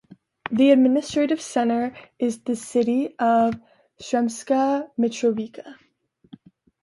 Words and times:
The 0.51 0.71
administrative 0.71 1.39
center 1.39 1.95
is 2.17 2.39
the 2.39 2.55
city 2.55 3.13
of 3.19 3.53
Sremska 4.01 4.89
Mitrovica. 4.97 5.75